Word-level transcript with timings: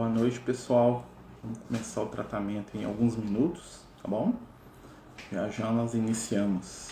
Boa 0.00 0.08
noite, 0.08 0.40
pessoal. 0.40 1.04
Vamos 1.42 1.58
começar 1.68 2.00
o 2.00 2.06
tratamento 2.06 2.74
em 2.74 2.86
alguns 2.86 3.16
minutos, 3.16 3.82
tá 4.02 4.08
bom? 4.08 4.32
Já 5.30 5.50
já 5.50 5.70
nós 5.70 5.92
iniciamos, 5.92 6.88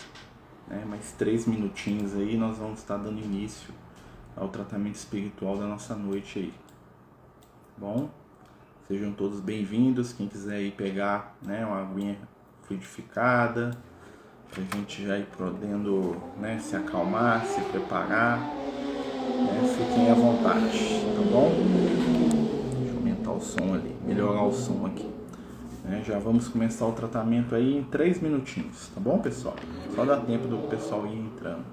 né? 0.67 0.85
Mais 0.87 1.11
três 1.13 1.47
minutinhos 1.47 2.13
aí, 2.13 2.37
nós 2.37 2.59
vamos 2.59 2.77
estar 2.77 2.97
dando 2.97 3.19
início 3.19 3.73
ao 4.35 4.47
tratamento 4.49 4.93
espiritual 4.93 5.57
da 5.57 5.65
nossa 5.65 5.95
noite 5.95 6.37
aí. 6.37 6.53
Tá 6.53 7.79
bom? 7.79 8.11
Sejam 8.87 9.11
todos 9.11 9.39
bem-vindos. 9.39 10.13
Quem 10.13 10.27
quiser 10.27 10.57
aí 10.57 10.69
pegar, 10.69 11.35
né, 11.41 11.65
uma 11.65 11.81
aguinha 11.81 12.19
fluidificada, 12.61 13.71
pra 14.51 14.61
gente 14.77 15.03
já 15.07 15.17
ir 15.17 15.25
podendo, 15.35 16.15
né, 16.37 16.59
se 16.59 16.75
acalmar, 16.75 17.43
se 17.43 17.59
preparar. 17.71 18.37
Né? 18.37 19.75
Fiquem 19.75 20.11
à 20.11 20.13
vontade, 20.13 20.77
tá 21.15 21.31
bom? 21.31 21.98
O 23.39 23.41
som 23.41 23.73
ali, 23.73 23.95
melhorar 24.05 24.43
o 24.43 24.51
som 24.51 24.85
aqui. 24.85 25.09
Né? 25.85 26.03
Já 26.05 26.19
vamos 26.19 26.49
começar 26.49 26.85
o 26.85 26.91
tratamento 26.91 27.55
aí 27.55 27.77
em 27.77 27.83
3 27.83 28.21
minutinhos, 28.21 28.89
tá 28.89 28.99
bom, 28.99 29.17
pessoal? 29.19 29.55
Só 29.95 30.03
dá 30.03 30.17
tempo 30.17 30.45
do 30.47 30.67
pessoal 30.67 31.07
ir 31.07 31.17
entrando. 31.17 31.63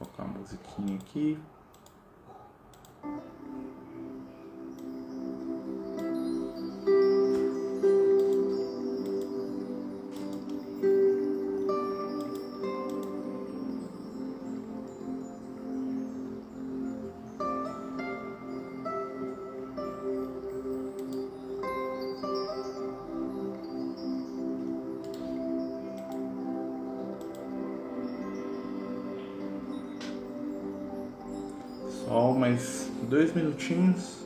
Vou 0.00 0.08
colocar 0.08 0.24
a 0.24 0.26
musiquinha 0.26 0.96
aqui. 0.96 1.38
Minutinhos, 33.68 34.18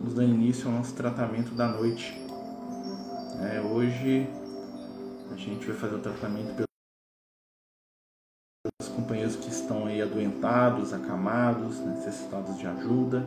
vamos 0.00 0.14
dar 0.14 0.24
início 0.24 0.66
ao 0.66 0.72
nosso 0.72 0.94
tratamento 0.94 1.54
da 1.54 1.68
noite. 1.68 2.20
É, 3.40 3.60
hoje 3.60 4.26
a 5.32 5.36
gente 5.36 5.66
vai 5.66 5.76
fazer 5.76 5.94
o 5.94 6.00
tratamento 6.00 6.54
pelos 8.64 8.88
companheiros 8.88 9.36
que 9.36 9.48
estão 9.48 9.86
aí 9.86 10.02
adoentados, 10.02 10.92
acamados, 10.92 11.78
necessitados 11.80 12.58
de 12.58 12.66
ajuda. 12.66 13.20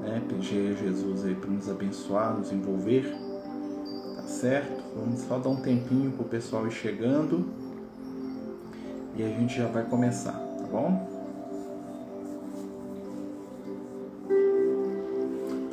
Né? 0.00 0.22
Pedir 0.28 0.72
a 0.72 0.76
Jesus 0.76 1.24
aí 1.24 1.34
para 1.34 1.50
nos 1.50 1.68
abençoar, 1.68 2.36
nos 2.36 2.52
envolver. 2.52 3.12
Tá 4.16 4.22
certo? 4.22 4.82
Vamos 4.94 5.20
só 5.20 5.38
dar 5.38 5.48
um 5.50 5.60
tempinho 5.60 6.12
para 6.12 6.22
o 6.22 6.28
pessoal 6.28 6.66
ir 6.66 6.72
chegando 6.72 7.48
e 9.16 9.22
a 9.22 9.28
gente 9.28 9.56
já 9.56 9.66
vai 9.66 9.84
começar, 9.84 10.32
tá 10.32 10.66
bom? 10.70 11.11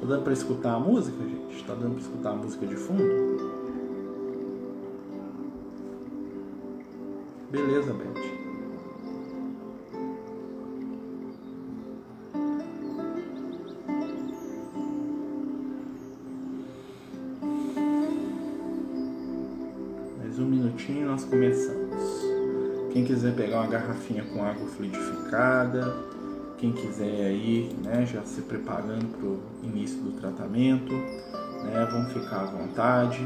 Dando 0.09 0.24
para 0.24 0.34
escutar 0.34 0.74
a 0.74 0.80
música, 0.80 1.18
gente? 1.24 1.64
Tá 1.66 1.75
dando 1.75 1.92
para 1.92 2.02
escutar 2.02 2.31
a 2.31 2.36
música 2.36 2.66
de 2.66 2.75
fundo? 2.75 3.03
Beleza, 7.52 7.94
Beth. 7.94 8.20
Mais 20.18 20.40
um 20.40 20.46
minutinho 20.47 21.02
e 21.02 21.06
nós 21.06 21.24
começamos. 21.26 22.02
Quem 22.91 23.06
quiser 23.06 23.36
pegar 23.36 23.58
uma 23.58 23.68
garrafinha 23.68 24.24
com 24.24 24.44
água 24.44 24.66
fluidificada, 24.70 25.96
quem 26.59 26.74
quiser 26.74 27.28
aí, 27.28 27.74
né, 27.84 28.06
já 28.06 28.22
se 28.24 28.42
preparando 28.42 29.08
para 29.18 29.25
o 29.25 29.40
início 29.64 29.97
do 30.02 30.12
tratamento, 30.20 30.92
né, 30.94 31.88
vamos 31.90 32.12
ficar 32.12 32.42
à 32.42 32.46
vontade, 32.46 33.24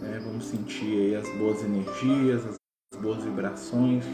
né, 0.00 0.22
vamos 0.24 0.44
sentir 0.44 0.96
aí 0.96 1.16
as 1.16 1.28
boas 1.36 1.64
energias, 1.64 2.46
as 2.46 3.00
boas 3.00 3.22
vibrações 3.24 4.04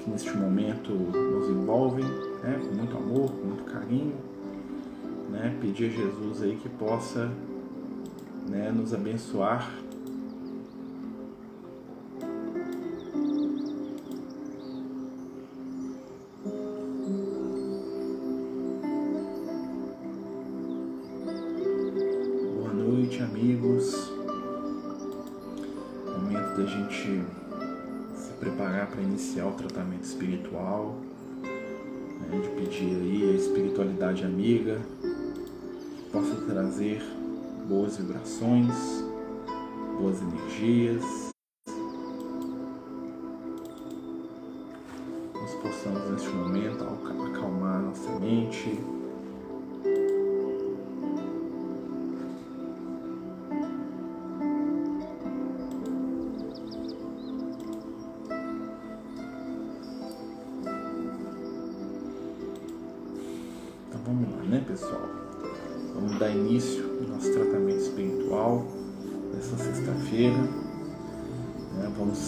que 0.00 0.10
neste 0.10 0.36
momento 0.36 0.90
nos 0.90 1.48
envolvem, 1.48 2.04
né, 2.04 2.60
com 2.60 2.74
muito 2.74 2.96
amor, 2.96 3.30
com 3.30 3.46
muito 3.46 3.64
carinho, 3.64 4.16
né, 5.30 5.56
pedir 5.60 5.86
a 5.86 5.90
Jesus 5.90 6.42
aí 6.42 6.58
que 6.60 6.68
possa 6.68 7.30
né, 8.48 8.72
nos 8.72 8.92
abençoar 8.92 9.72
iniciar 29.34 29.46
o 29.46 29.52
tratamento 29.52 30.04
espiritual, 30.04 30.96
né, 31.42 32.40
de 32.40 32.48
pedir 32.50 32.96
aí 32.96 33.30
a 33.30 33.36
espiritualidade 33.36 34.24
amiga 34.24 34.80
possa 36.12 36.34
trazer 36.46 37.02
boas 37.68 37.96
vibrações, 37.96 38.74
boas 39.98 40.20
energias. 40.20 41.02
Nós 45.34 45.54
possamos 45.62 46.10
neste 46.10 46.28
momento 46.28 46.84
acalmar 46.84 47.82
nossa 47.82 48.18
mente, 48.18 48.78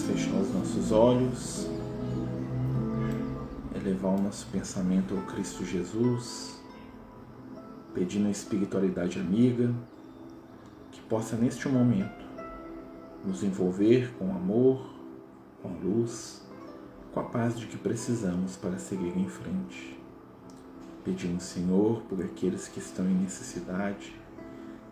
nossos 0.06 0.92
olhos, 0.92 1.66
elevar 3.74 4.18
o 4.18 4.22
nosso 4.22 4.46
pensamento 4.52 5.14
ao 5.14 5.22
Cristo 5.22 5.64
Jesus, 5.64 6.60
pedindo 7.94 8.28
a 8.28 8.30
espiritualidade 8.30 9.18
amiga 9.18 9.74
que 10.92 11.00
possa 11.02 11.36
neste 11.36 11.68
momento 11.68 12.24
nos 13.24 13.42
envolver 13.42 14.12
com 14.18 14.30
amor, 14.30 14.88
com 15.62 15.70
luz, 15.82 16.42
com 17.12 17.20
a 17.20 17.24
paz 17.24 17.58
de 17.58 17.66
que 17.66 17.76
precisamos 17.76 18.56
para 18.56 18.78
seguir 18.78 19.16
em 19.16 19.28
frente. 19.28 19.98
Pedimos, 21.04 21.44
Senhor, 21.44 22.02
por 22.02 22.22
aqueles 22.22 22.68
que 22.68 22.78
estão 22.78 23.04
em 23.04 23.14
necessidade, 23.14 24.14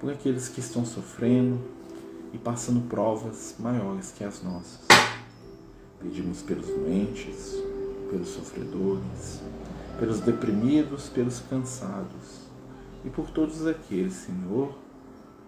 por 0.00 0.10
aqueles 0.10 0.48
que 0.48 0.60
estão 0.60 0.84
sofrendo 0.84 1.60
e 2.32 2.38
passando 2.38 2.80
provas 2.88 3.54
maiores 3.60 4.10
que 4.10 4.24
as 4.24 4.42
nossas. 4.42 5.03
Pedimos 6.04 6.42
pelos 6.42 6.66
doentes, 6.66 7.54
pelos 8.10 8.28
sofredores, 8.28 9.40
pelos 9.98 10.20
deprimidos, 10.20 11.08
pelos 11.08 11.40
cansados 11.40 12.42
e 13.06 13.08
por 13.08 13.30
todos 13.30 13.66
aqueles, 13.66 14.12
Senhor, 14.12 14.76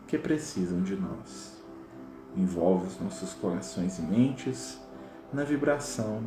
que 0.09 0.17
precisam 0.17 0.83
de 0.83 0.97
nós. 0.97 1.63
Envolve 2.35 2.87
os 2.87 2.99
nossos 2.99 3.35
corações 3.35 3.99
e 3.99 4.03
mentes 4.03 4.81
na 5.31 5.45
vibração 5.45 6.23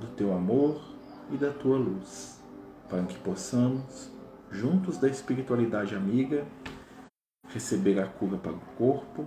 do 0.00 0.06
teu 0.16 0.32
amor 0.32 0.80
e 1.30 1.36
da 1.36 1.50
tua 1.50 1.76
luz, 1.76 2.40
para 2.88 3.02
que 3.02 3.18
possamos, 3.18 4.10
juntos 4.50 4.96
da 4.96 5.08
espiritualidade 5.08 5.94
amiga, 5.94 6.46
receber 7.48 8.00
a 8.00 8.06
cura 8.06 8.38
para 8.38 8.52
o 8.52 8.60
corpo 8.78 9.26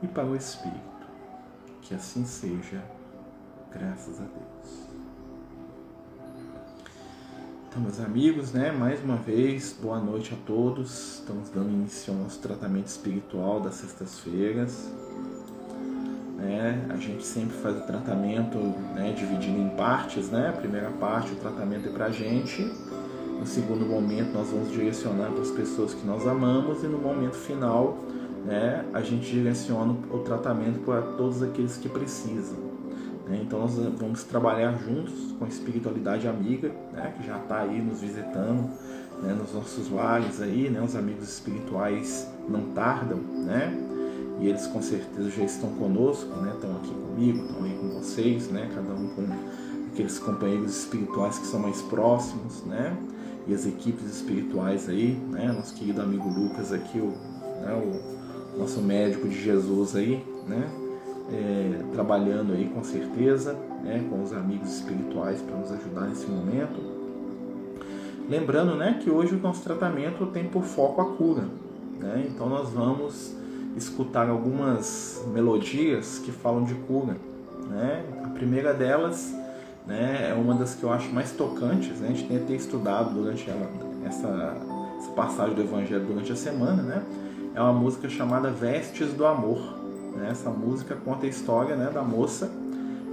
e 0.00 0.06
para 0.06 0.24
o 0.24 0.36
espírito. 0.36 0.78
Que 1.82 1.96
assim 1.96 2.24
seja 2.24 2.80
Graças 3.72 4.18
a 4.18 4.24
Deus. 4.24 4.88
Então, 7.68 7.82
meus 7.82 8.00
amigos, 8.00 8.52
né, 8.52 8.72
mais 8.72 9.02
uma 9.04 9.16
vez, 9.16 9.76
boa 9.80 10.00
noite 10.00 10.32
a 10.32 10.46
todos. 10.46 11.18
Estamos 11.18 11.50
dando 11.50 11.70
início 11.70 12.14
ao 12.14 12.18
nosso 12.20 12.38
tratamento 12.40 12.86
espiritual 12.86 13.60
das 13.60 13.74
sextas-feiras. 13.74 14.90
Né? 16.38 16.86
A 16.88 16.96
gente 16.96 17.24
sempre 17.24 17.56
faz 17.58 17.76
o 17.76 17.86
tratamento 17.86 18.56
né, 18.94 19.12
dividido 19.12 19.58
em 19.58 19.68
partes, 19.70 20.30
né? 20.30 20.48
A 20.48 20.52
primeira 20.52 20.90
parte, 20.92 21.32
o 21.32 21.36
tratamento 21.36 21.88
é 21.88 21.92
para 21.92 22.06
a 22.06 22.10
gente. 22.10 22.62
No 23.38 23.46
segundo 23.46 23.84
momento, 23.84 24.32
nós 24.32 24.48
vamos 24.48 24.70
direcionar 24.70 25.30
para 25.30 25.42
as 25.42 25.50
pessoas 25.50 25.92
que 25.92 26.06
nós 26.06 26.26
amamos. 26.26 26.82
E 26.82 26.86
no 26.86 26.98
momento 26.98 27.36
final, 27.36 27.98
né, 28.46 28.84
a 28.94 29.02
gente 29.02 29.30
direciona 29.30 29.94
o 30.10 30.20
tratamento 30.20 30.80
para 30.86 31.02
todos 31.02 31.42
aqueles 31.42 31.76
que 31.76 31.88
precisam. 31.88 32.77
Né? 33.28 33.40
Então 33.42 33.60
nós 33.60 33.74
vamos 33.98 34.24
trabalhar 34.24 34.76
juntos 34.78 35.32
com 35.38 35.44
a 35.44 35.48
espiritualidade 35.48 36.26
amiga, 36.26 36.72
né? 36.92 37.14
que 37.16 37.26
já 37.26 37.38
está 37.38 37.60
aí 37.60 37.80
nos 37.80 38.00
visitando, 38.00 38.70
né? 39.22 39.36
nos 39.38 39.52
nossos 39.52 39.90
lares 39.90 40.40
aí, 40.40 40.70
né? 40.70 40.80
os 40.80 40.96
amigos 40.96 41.28
espirituais 41.28 42.26
não 42.48 42.72
tardam, 42.72 43.18
né? 43.18 43.84
E 44.40 44.46
eles 44.46 44.66
com 44.68 44.80
certeza 44.80 45.30
já 45.30 45.42
estão 45.42 45.68
conosco, 45.70 46.30
né? 46.36 46.52
Estão 46.54 46.76
aqui 46.76 46.94
comigo, 46.94 47.44
estão 47.44 47.64
aí 47.64 47.76
com 47.76 47.88
vocês, 47.98 48.48
né? 48.48 48.70
Cada 48.72 48.92
um 48.94 49.08
com 49.08 49.26
aqueles 49.92 50.18
companheiros 50.20 50.78
espirituais 50.78 51.40
que 51.40 51.46
são 51.48 51.58
mais 51.58 51.82
próximos, 51.82 52.62
né? 52.64 52.96
E 53.48 53.54
as 53.54 53.66
equipes 53.66 54.04
espirituais 54.04 54.88
aí, 54.88 55.20
né? 55.30 55.50
Nosso 55.50 55.74
querido 55.74 56.00
amigo 56.00 56.28
Lucas 56.28 56.72
aqui, 56.72 57.00
o, 57.00 57.08
né? 57.60 57.74
o 58.54 58.58
nosso 58.60 58.80
médico 58.80 59.28
de 59.28 59.42
Jesus 59.42 59.96
aí, 59.96 60.24
né? 60.46 60.87
É, 61.32 61.82
trabalhando 61.92 62.52
aí 62.52 62.70
com 62.74 62.82
certeza, 62.82 63.54
né, 63.82 64.04
com 64.08 64.22
os 64.22 64.32
amigos 64.32 64.76
espirituais 64.76 65.40
para 65.42 65.56
nos 65.56 65.70
ajudar 65.72 66.02
nesse 66.02 66.26
momento. 66.26 66.98
Lembrando 68.28 68.74
né, 68.74 69.00
que 69.02 69.10
hoje 69.10 69.34
o 69.34 69.38
nosso 69.38 69.62
tratamento 69.62 70.26
tem 70.26 70.44
por 70.44 70.62
foco 70.62 71.00
a 71.00 71.16
cura. 71.16 71.44
Né? 71.98 72.28
Então 72.28 72.48
nós 72.48 72.70
vamos 72.70 73.34
escutar 73.76 74.28
algumas 74.28 75.24
melodias 75.32 76.18
que 76.18 76.30
falam 76.30 76.64
de 76.64 76.74
cura. 76.74 77.16
Né? 77.70 78.04
A 78.24 78.28
primeira 78.28 78.74
delas 78.74 79.34
né, 79.86 80.28
é 80.30 80.34
uma 80.34 80.54
das 80.54 80.74
que 80.74 80.84
eu 80.84 80.92
acho 80.92 81.10
mais 81.10 81.32
tocantes. 81.32 81.98
Né? 82.00 82.08
A 82.08 82.12
gente 82.12 82.28
tem 82.28 82.36
até 82.36 82.54
estudado 82.54 83.14
durante 83.14 83.48
ela, 83.48 83.70
essa, 84.04 84.56
essa 84.98 85.10
passagem 85.12 85.54
do 85.54 85.62
Evangelho 85.62 86.04
durante 86.04 86.30
a 86.30 86.36
semana. 86.36 86.82
Né? 86.82 87.02
É 87.54 87.62
uma 87.62 87.72
música 87.72 88.08
chamada 88.10 88.50
Vestes 88.50 89.14
do 89.14 89.26
Amor. 89.26 89.77
Né? 90.18 90.30
Essa 90.30 90.50
música 90.50 90.96
conta 90.96 91.26
a 91.26 91.28
história 91.28 91.76
né, 91.76 91.90
da 91.90 92.02
moça 92.02 92.50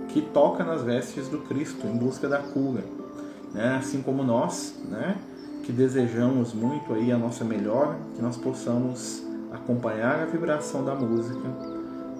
que 0.09 0.21
toca 0.21 0.63
nas 0.63 0.81
vestes 0.81 1.27
do 1.27 1.39
Cristo 1.39 1.85
em 1.85 1.95
busca 1.95 2.27
da 2.27 2.39
cura. 2.39 2.83
Né? 3.53 3.77
Assim 3.77 4.01
como 4.01 4.23
nós, 4.23 4.75
né, 4.89 5.17
que 5.63 5.71
desejamos 5.71 6.53
muito 6.53 6.93
aí 6.93 7.11
a 7.11 7.17
nossa 7.17 7.45
melhora, 7.45 7.95
que 8.15 8.21
nós 8.21 8.35
possamos 8.37 9.23
acompanhar 9.51 10.19
a 10.19 10.25
vibração 10.25 10.83
da 10.83 10.95
música, 10.95 11.47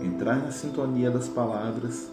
entrar 0.01 0.35
na 0.35 0.51
sintonia 0.51 1.09
das 1.09 1.27
palavras, 1.27 2.09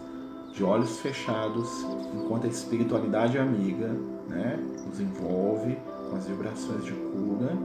de 0.53 0.63
olhos 0.63 0.99
fechados, 0.99 1.67
enquanto 2.13 2.45
a 2.45 2.47
espiritualidade 2.47 3.39
amiga 3.39 3.87
né, 4.27 4.59
nos 4.85 4.99
envolve 4.99 5.77
com 6.09 6.15
as 6.15 6.27
vibrações 6.27 6.85
de 6.85 6.91
cura 6.91 7.57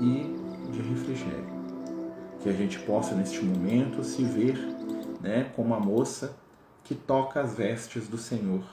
e 0.00 0.34
de 0.72 0.80
refrigério 0.80 1.57
que 2.40 2.48
a 2.48 2.52
gente 2.52 2.78
possa 2.80 3.14
neste 3.14 3.44
momento 3.44 4.02
se 4.02 4.22
ver 4.22 4.56
né, 5.20 5.50
como 5.56 5.74
a 5.74 5.80
moça 5.80 6.36
que 6.84 6.94
toca 6.94 7.40
as 7.40 7.54
vestes 7.54 8.08
do 8.08 8.16
Senhor, 8.16 8.64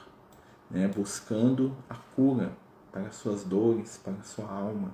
né, 0.69 0.87
buscando 0.87 1.75
a 1.89 1.95
cura 1.95 2.51
para 2.91 3.11
suas 3.11 3.43
dores, 3.43 3.97
para 3.97 4.21
sua 4.23 4.49
alma. 4.49 4.91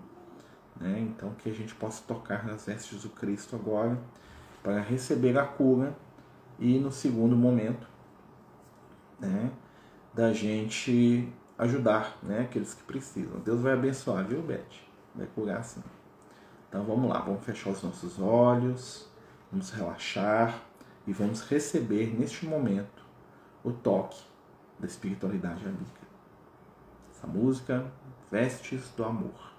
Né? 0.79 0.99
Então 1.01 1.33
que 1.35 1.49
a 1.49 1.53
gente 1.53 1.75
possa 1.75 2.03
tocar 2.07 2.45
nas 2.45 2.65
vestes 2.65 3.03
do 3.03 3.09
Cristo 3.09 3.55
agora 3.55 3.97
para 4.63 4.79
receber 4.79 5.37
a 5.37 5.45
cura 5.45 5.95
e 6.59 6.79
no 6.79 6.91
segundo 6.91 7.35
momento 7.35 7.87
né, 9.19 9.51
da 10.13 10.33
gente 10.33 11.31
ajudar 11.57 12.17
né, 12.23 12.41
aqueles 12.41 12.73
que 12.73 12.83
precisam. 12.83 13.39
Deus 13.39 13.61
vai 13.61 13.73
abençoar, 13.73 14.25
viu, 14.25 14.41
Beth? 14.41 14.65
Vai 15.13 15.27
curar 15.27 15.63
sim. 15.63 15.83
Então 16.71 16.85
vamos 16.85 17.09
lá, 17.09 17.19
vamos 17.19 17.43
fechar 17.43 17.71
os 17.71 17.83
nossos 17.83 18.17
olhos, 18.17 19.05
vamos 19.51 19.71
relaxar 19.71 20.57
e 21.05 21.11
vamos 21.11 21.41
receber 21.41 22.17
neste 22.17 22.45
momento 22.45 23.03
o 23.61 23.73
toque 23.73 24.21
da 24.79 24.87
espiritualidade 24.87 25.65
amiga. 25.65 25.83
Essa 27.13 27.27
música, 27.27 27.91
Vestes 28.31 28.89
do 28.95 29.03
Amor. 29.03 29.51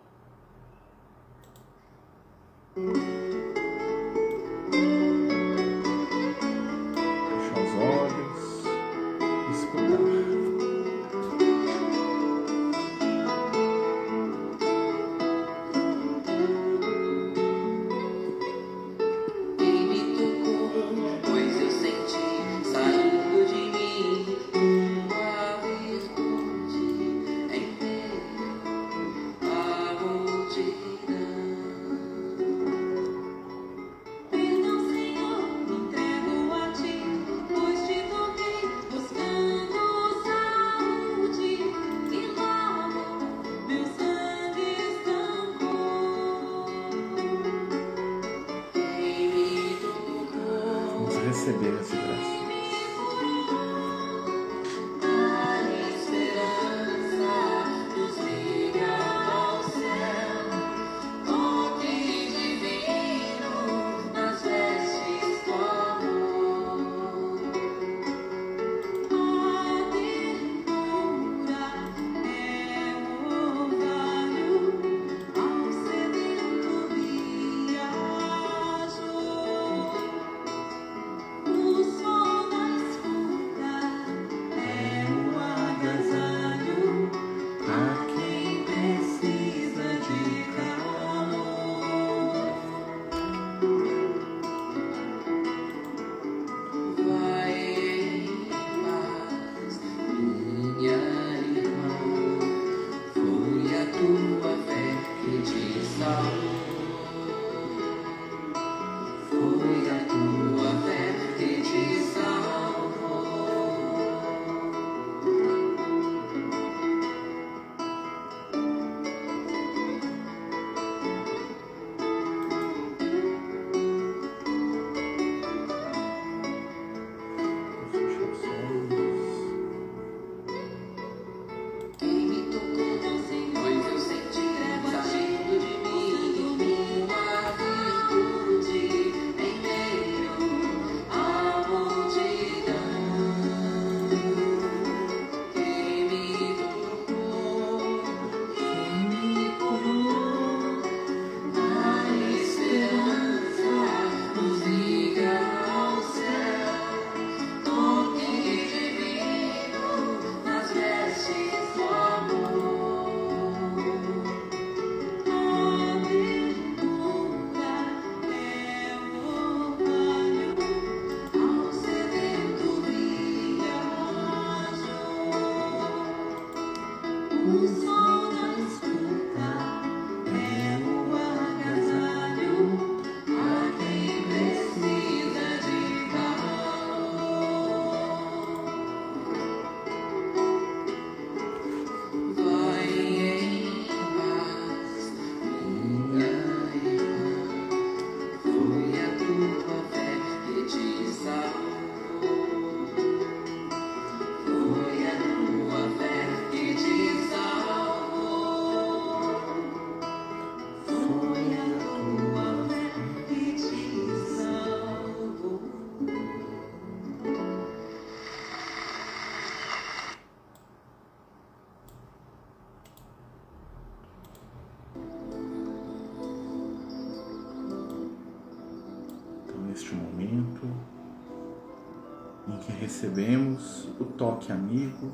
Recebemos 233.13 233.89
o 234.01 234.05
toque 234.07 234.51
amigo 234.51 235.13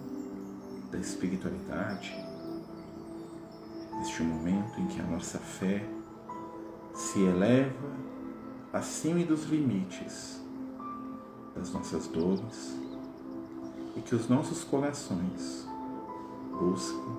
da 0.90 0.98
espiritualidade, 0.98 2.14
neste 3.96 4.22
momento 4.22 4.80
em 4.80 4.86
que 4.86 5.00
a 5.00 5.04
nossa 5.04 5.38
fé 5.38 5.84
se 6.94 7.20
eleva 7.20 7.90
acima 8.72 9.24
dos 9.24 9.44
limites 9.46 10.40
das 11.56 11.72
nossas 11.72 12.06
dores 12.06 12.76
e 13.96 14.00
que 14.00 14.14
os 14.14 14.28
nossos 14.28 14.62
corações 14.62 15.66
buscam 16.52 17.16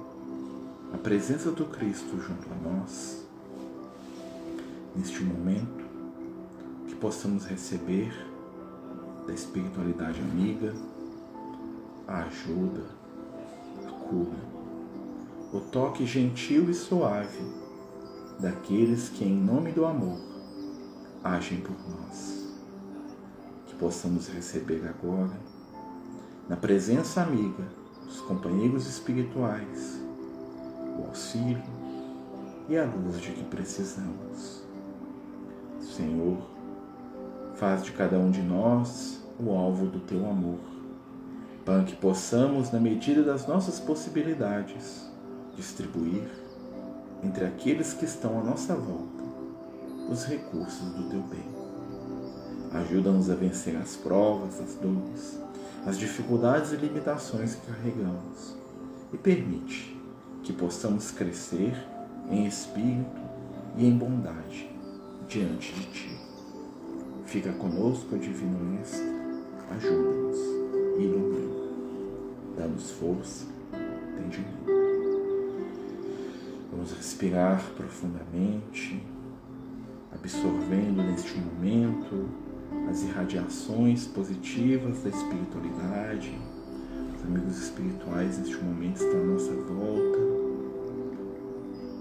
a 0.93 0.97
presença 0.97 1.51
do 1.51 1.65
Cristo 1.65 2.17
junto 2.21 2.47
a 2.53 2.69
nós, 2.69 3.27
neste 4.95 5.23
momento 5.23 5.83
que 6.87 6.95
possamos 6.95 7.45
receber 7.45 8.28
da 9.29 9.35
espiritualidade 9.35 10.19
amiga 10.19 10.73
a 12.07 12.23
ajuda, 12.23 12.83
a 13.87 13.91
cura, 13.91 14.39
o 15.53 15.59
toque 15.59 16.03
gentil 16.03 16.67
e 16.67 16.73
suave 16.73 17.39
daqueles 18.39 19.09
que, 19.09 19.23
em 19.23 19.35
nome 19.39 19.71
do 19.71 19.85
amor, 19.85 20.17
agem 21.23 21.61
por 21.61 21.75
nós. 21.91 22.49
Que 23.67 23.75
possamos 23.75 24.27
receber 24.29 24.83
agora, 24.87 25.39
na 26.47 26.57
presença 26.57 27.21
amiga 27.21 27.63
dos 28.05 28.21
companheiros 28.21 28.87
espirituais, 28.87 30.01
o 30.97 31.05
auxílio 31.07 31.61
e 32.67 32.75
a 32.75 32.83
luz 32.83 33.21
de 33.21 33.31
que 33.31 33.43
precisamos. 33.43 34.63
Senhor, 35.79 36.37
faz 37.59 37.83
de 37.83 37.91
cada 37.91 38.17
um 38.17 38.31
de 38.31 38.41
nós 38.41 39.18
o 39.39 39.55
alvo 39.55 39.87
do 39.87 39.99
teu 39.99 40.29
amor, 40.29 40.59
para 41.63 41.83
que 41.83 41.95
possamos, 41.95 42.71
na 42.71 42.79
medida 42.79 43.23
das 43.23 43.47
nossas 43.47 43.79
possibilidades, 43.79 45.09
distribuir 45.55 46.27
entre 47.23 47.45
aqueles 47.45 47.93
que 47.93 48.05
estão 48.05 48.39
à 48.39 48.43
nossa 48.43 48.75
volta 48.75 49.19
os 50.09 50.25
recursos 50.25 50.89
do 50.93 51.03
teu 51.09 51.21
bem. 51.21 51.45
Ajuda-nos 52.71 53.29
a 53.29 53.35
vencer 53.35 53.75
as 53.77 53.95
provas, 53.95 54.59
as 54.59 54.75
dores, 54.75 55.39
as 55.85 55.97
dificuldades 55.97 56.71
e 56.71 56.77
limitações 56.77 57.55
que 57.55 57.67
carregamos 57.67 58.55
e 59.13 59.17
permite 59.17 59.95
que 60.43 60.53
possamos 60.53 61.11
crescer 61.11 61.73
em 62.29 62.45
espírito 62.45 63.21
e 63.77 63.85
em 63.85 63.97
bondade 63.97 64.69
diante 65.27 65.73
de 65.73 65.85
Ti. 65.87 66.19
Fica 67.25 67.51
conosco, 67.53 68.17
Divino 68.17 68.59
Mestre, 68.59 69.18
ajuda-nos, 69.71 70.37
ilumina, 70.97 71.53
dá-nos 72.57 72.91
força, 72.91 73.45
entendimento. 74.17 74.79
Vamos 76.71 76.91
respirar 76.93 77.61
profundamente, 77.75 79.03
absorvendo 80.11 81.03
neste 81.03 81.37
momento 81.37 82.29
as 82.89 83.03
irradiações 83.03 84.05
positivas 84.05 85.03
da 85.03 85.09
espiritualidade. 85.09 86.39
Os 87.15 87.23
amigos 87.25 87.57
espirituais 87.57 88.37
neste 88.39 88.57
momento 88.63 88.97
estão 88.97 89.21
à 89.21 89.23
nossa 89.25 89.53
volta, 89.53 90.19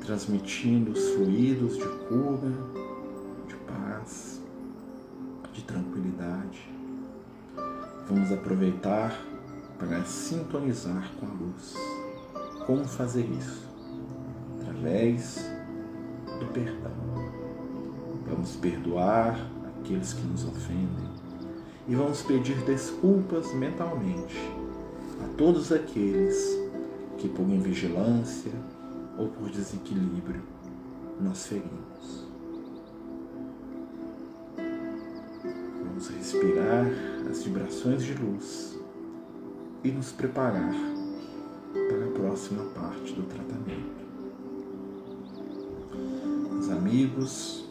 transmitindo 0.04 0.92
os 0.92 1.08
fluidos 1.10 1.76
de 1.76 1.88
cura, 2.08 2.52
de 3.46 3.54
paz, 3.66 4.40
de 5.52 5.62
tranquilidade. 5.64 6.77
Vamos 8.08 8.32
aproveitar 8.32 9.14
para 9.78 10.02
sintonizar 10.04 11.12
com 11.20 11.26
a 11.26 11.28
luz. 11.28 11.74
Como 12.64 12.84
fazer 12.86 13.28
isso? 13.38 13.68
Através 14.60 15.44
do 16.40 16.46
perdão. 16.46 16.90
Vamos 18.26 18.56
perdoar 18.56 19.38
aqueles 19.78 20.14
que 20.14 20.22
nos 20.22 20.44
ofendem 20.44 21.08
e 21.86 21.94
vamos 21.94 22.22
pedir 22.22 22.56
desculpas 22.64 23.52
mentalmente 23.54 24.36
a 25.22 25.28
todos 25.36 25.70
aqueles 25.70 26.58
que, 27.18 27.28
por 27.28 27.42
invigilância 27.42 28.52
ou 29.18 29.28
por 29.28 29.50
desequilíbrio, 29.50 30.42
nós 31.20 31.46
ferimos. 31.46 32.27
Respirar 36.28 36.86
as 37.30 37.42
vibrações 37.42 38.04
de 38.04 38.12
luz 38.12 38.78
e 39.82 39.90
nos 39.90 40.12
preparar 40.12 40.74
para 41.72 42.04
a 42.04 42.10
próxima 42.10 42.64
parte 42.64 43.14
do 43.14 43.22
tratamento. 43.22 44.04
Os 46.58 46.68
amigos, 46.68 47.66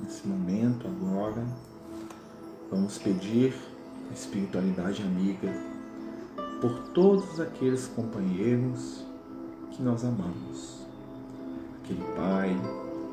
nesse 0.00 0.26
momento 0.26 0.88
agora, 0.88 1.46
vamos 2.68 2.98
pedir 2.98 3.54
a 4.10 4.12
espiritualidade 4.12 5.00
amiga 5.00 5.54
por 6.60 6.88
todos 6.88 7.38
aqueles 7.38 7.86
companheiros 7.86 9.04
que 9.70 9.80
nós 9.80 10.04
amamos. 10.04 10.84
Aquele 11.84 12.02
pai, 12.16 12.56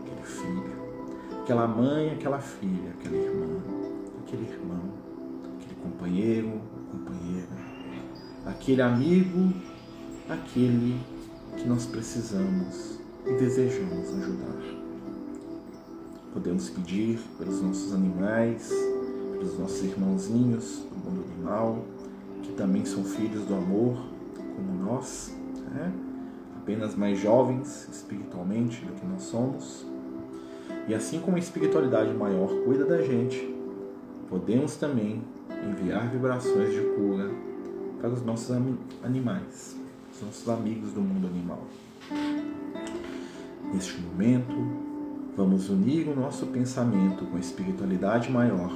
aquele 0.02 0.26
filho, 0.26 1.40
aquela 1.44 1.68
mãe, 1.68 2.10
aquela 2.10 2.40
filha, 2.40 2.96
aquela 2.98 3.16
irmã, 3.16 3.81
aquele 4.32 4.50
irmão, 4.50 4.80
aquele 5.56 5.76
companheiro, 5.82 6.62
companheira, 6.90 7.50
aquele 8.46 8.82
amigo, 8.82 9.54
aquele 10.30 10.98
que 11.58 11.68
nós 11.68 11.86
precisamos 11.86 12.98
e 13.26 13.34
desejamos 13.34 14.08
ajudar. 14.08 14.62
Podemos 16.34 16.70
pedir 16.70 17.20
pelos 17.38 17.62
nossos 17.62 17.94
animais, 17.94 18.70
pelos 19.34 19.60
nossos 19.60 19.84
irmãozinhos 19.84 20.86
do 20.90 21.10
mundo 21.10 21.26
animal, 21.34 21.86
que 22.42 22.54
também 22.54 22.86
são 22.86 23.04
filhos 23.04 23.44
do 23.44 23.54
amor, 23.54 23.98
como 24.56 24.74
nós, 24.82 25.36
né? 25.74 25.92
apenas 26.56 26.96
mais 26.96 27.20
jovens 27.20 27.90
espiritualmente 27.92 28.86
do 28.86 28.94
que 28.94 29.06
nós 29.06 29.24
somos. 29.24 29.86
E 30.88 30.96
assim 30.96 31.20
como 31.20 31.36
a 31.36 31.40
espiritualidade 31.40 32.14
maior 32.14 32.48
cuida 32.64 32.86
da 32.86 33.02
gente, 33.02 33.61
podemos 34.32 34.78
também 34.78 35.22
enviar 35.70 36.10
vibrações 36.10 36.74
de 36.74 36.80
cura 36.96 37.30
para 38.00 38.10
os 38.10 38.24
nossos 38.24 38.50
animais, 39.04 39.78
os 40.16 40.22
nossos 40.22 40.48
amigos 40.48 40.94
do 40.94 41.02
mundo 41.02 41.28
animal. 41.28 41.68
Neste 43.74 44.00
momento, 44.00 44.56
vamos 45.36 45.70
unir 45.70 46.08
o 46.08 46.16
nosso 46.16 46.46
pensamento 46.48 47.26
com 47.26 47.36
a 47.36 47.40
espiritualidade 47.42 48.32
maior, 48.32 48.72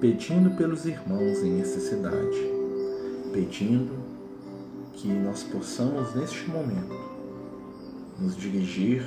pedindo 0.00 0.56
pelos 0.56 0.86
irmãos 0.86 1.42
em 1.42 1.52
necessidade, 1.52 2.38
pedindo 3.30 3.92
que 4.94 5.08
nós 5.08 5.42
possamos 5.42 6.14
neste 6.14 6.48
momento 6.50 6.98
nos 8.18 8.34
dirigir 8.34 9.04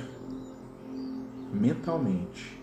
mentalmente 1.52 2.56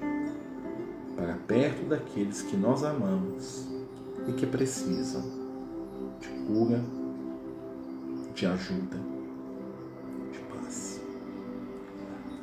para 1.23 1.35
perto 1.35 1.85
daqueles 1.85 2.41
que 2.41 2.57
nós 2.57 2.83
amamos 2.83 3.65
e 4.27 4.33
que 4.33 4.45
precisam 4.45 5.23
de 6.19 6.27
cura, 6.45 6.83
de 8.35 8.45
ajuda, 8.45 8.97
de 10.33 10.39
paz. 10.39 11.01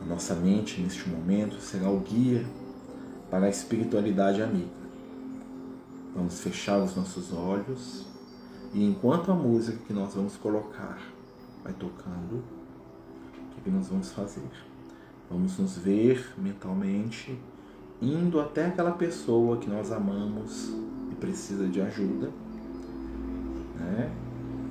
A 0.00 0.06
nossa 0.06 0.34
mente 0.34 0.80
neste 0.80 1.06
momento 1.10 1.60
será 1.60 1.90
o 1.90 2.00
guia 2.00 2.46
para 3.30 3.44
a 3.44 3.50
espiritualidade 3.50 4.42
amiga. 4.42 4.80
Vamos 6.16 6.40
fechar 6.40 6.82
os 6.82 6.96
nossos 6.96 7.34
olhos 7.34 8.06
e 8.72 8.82
enquanto 8.82 9.30
a 9.30 9.34
música 9.34 9.76
que 9.86 9.92
nós 9.92 10.14
vamos 10.14 10.38
colocar 10.38 10.98
vai 11.62 11.74
tocando, 11.74 12.42
o 13.58 13.62
que, 13.62 13.70
nós 13.70 13.88
vamos 13.88 14.10
fazer? 14.10 14.48
Vamos 15.30 15.58
nos 15.58 15.76
ver 15.76 16.32
mentalmente 16.38 17.38
indo 18.00 18.40
até 18.40 18.66
aquela 18.66 18.92
pessoa 18.92 19.58
que 19.58 19.68
nós 19.68 19.92
amamos 19.92 20.72
e 21.10 21.14
precisa 21.14 21.66
de 21.66 21.80
ajuda, 21.80 22.30
né? 23.78 24.10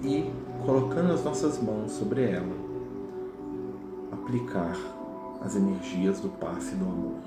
E 0.03 0.31
colocando 0.65 1.13
as 1.13 1.23
nossas 1.23 1.61
mãos 1.61 1.91
sobre 1.91 2.23
ela, 2.23 2.55
aplicar 4.11 4.75
as 5.41 5.55
energias 5.55 6.19
do 6.19 6.29
passe 6.29 6.75
do 6.75 6.85
amor. 6.85 7.19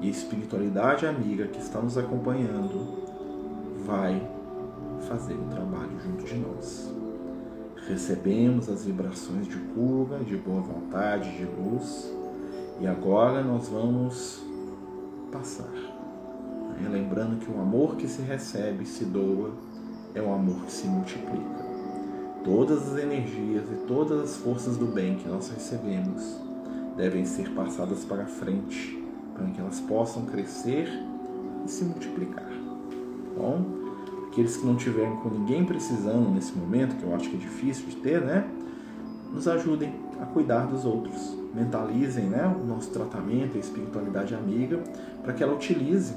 E 0.00 0.08
a 0.08 0.10
espiritualidade 0.10 1.06
amiga 1.06 1.46
que 1.46 1.58
está 1.58 1.80
nos 1.80 1.96
acompanhando 1.96 3.08
vai 3.84 4.22
fazer 5.08 5.34
o 5.34 5.44
trabalho 5.50 5.98
junto 6.04 6.24
de 6.24 6.36
nós. 6.36 6.92
Recebemos 7.88 8.68
as 8.68 8.84
vibrações 8.84 9.46
de 9.46 9.56
cura, 9.56 10.18
de 10.18 10.36
boa 10.36 10.60
vontade, 10.60 11.36
de 11.36 11.44
luz, 11.44 12.12
e 12.80 12.86
agora 12.86 13.42
nós 13.42 13.68
vamos 13.68 14.47
passar 15.30 15.98
lembrando 16.86 17.38
que 17.38 17.50
o 17.50 17.60
amor 17.60 17.96
que 17.96 18.08
se 18.08 18.22
recebe 18.22 18.84
e 18.84 18.86
se 18.86 19.04
doa 19.04 19.50
é 20.14 20.22
o 20.22 20.32
amor 20.32 20.64
que 20.64 20.72
se 20.72 20.86
multiplica. 20.86 21.68
Todas 22.44 22.92
as 22.92 22.98
energias 22.98 23.64
e 23.70 23.86
todas 23.86 24.20
as 24.20 24.36
forças 24.36 24.76
do 24.76 24.86
bem 24.86 25.16
que 25.16 25.28
nós 25.28 25.50
recebemos 25.50 26.38
devem 26.96 27.24
ser 27.24 27.50
passadas 27.50 28.04
para 28.04 28.26
frente, 28.26 29.02
para 29.34 29.46
que 29.46 29.60
elas 29.60 29.80
possam 29.80 30.24
crescer 30.24 30.88
e 31.64 31.70
se 31.70 31.84
multiplicar. 31.84 32.48
Bom, 33.36 33.64
aqueles 34.28 34.56
que 34.56 34.66
não 34.66 34.76
tiverem 34.76 35.16
com 35.16 35.28
ninguém 35.28 35.64
precisando 35.64 36.30
nesse 36.30 36.52
momento, 36.56 36.96
que 36.96 37.04
eu 37.04 37.14
acho 37.14 37.28
que 37.28 37.36
é 37.36 37.38
difícil 37.38 37.86
de 37.86 37.96
ter, 37.96 38.20
né? 38.20 38.48
Nos 39.32 39.46
ajudem 39.46 39.92
a 40.20 40.26
cuidar 40.26 40.66
dos 40.66 40.84
outros. 40.84 41.37
Mentalizem 41.54 42.24
né, 42.24 42.46
o 42.46 42.64
nosso 42.64 42.90
tratamento, 42.90 43.56
a 43.56 43.60
espiritualidade 43.60 44.34
amiga, 44.34 44.82
para 45.22 45.32
que 45.32 45.42
ela 45.42 45.54
utilize 45.54 46.14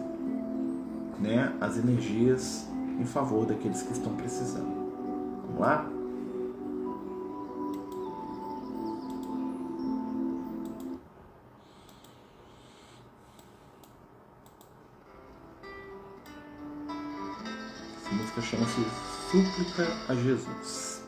né, 1.20 1.54
as 1.62 1.78
energias 1.78 2.68
em 3.00 3.06
favor 3.06 3.46
daqueles 3.46 3.82
que 3.82 3.94
estão 3.94 4.16
precisando. 4.16 4.82
Vamos 5.48 5.60
lá? 5.60 5.90
Essa 17.98 18.16
música 18.16 18.42
chama-se 18.42 19.12
Súplica 19.32 19.88
a 20.10 20.16
Jesus. 20.16 21.04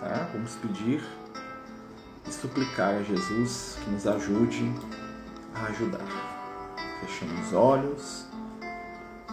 Tá? 0.00 0.28
Vamos 0.32 0.56
pedir 0.56 1.00
e 2.26 2.32
suplicar 2.32 2.94
a 2.94 3.02
Jesus 3.02 3.78
que 3.82 3.90
nos 3.90 4.06
ajude 4.06 4.72
a 5.54 5.66
ajudar. 5.66 6.06
Fechando 7.00 7.40
os 7.40 7.52
olhos 7.52 8.26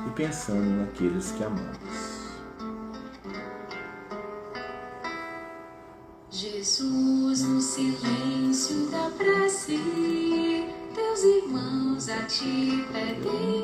e 0.07 0.09
pensando 0.11 0.69
naqueles 0.81 1.31
que 1.31 1.43
amamos. 1.43 2.21
Jesus, 6.29 7.41
no 7.41 7.61
silêncio 7.61 8.87
da 8.89 9.09
prece, 9.11 9.77
teus 10.93 11.23
irmãos 11.23 12.09
a 12.09 12.23
ti 12.23 12.85
pedem 12.91 13.60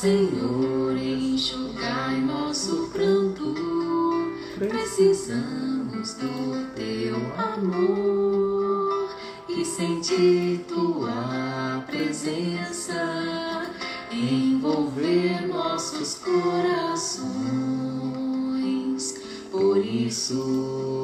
Senhor, 0.00 0.96
enxugai 0.96 2.22
nosso 2.22 2.88
pranto, 2.90 3.54
precisamos 4.58 6.14
do 6.14 6.72
teu 6.74 7.16
amor 7.36 9.10
e 9.46 9.62
sentir 9.62 10.64
tua 10.66 11.84
presença 11.86 13.70
envolver 14.10 15.46
nossos 15.46 16.14
corações. 16.14 17.30
Por 19.50 19.84
isso, 19.84 20.99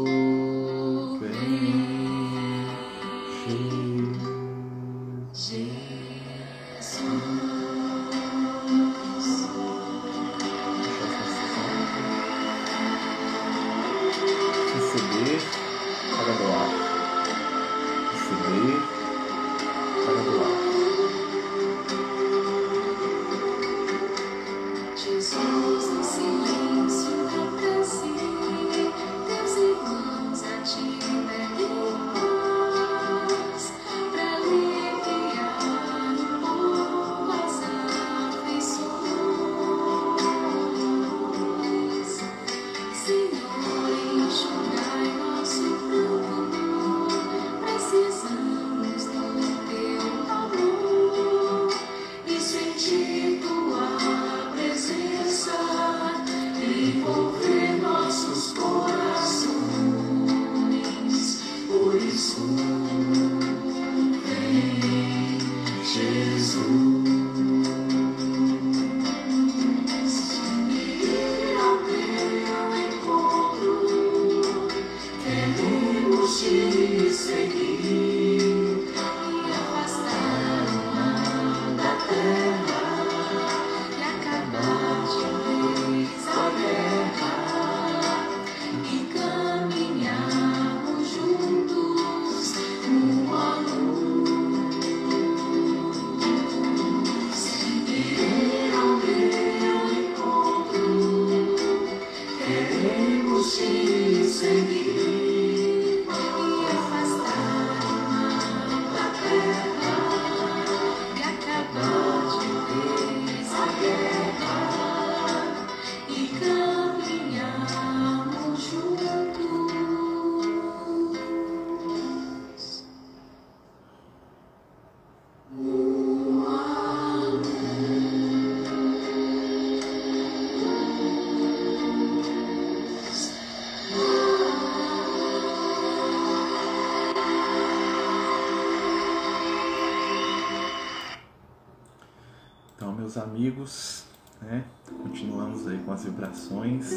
amigos, 143.16 144.04
né, 144.42 144.64
continuamos 145.02 145.66
aí 145.66 145.78
com 145.84 145.92
as 145.92 146.04
vibrações. 146.04 146.92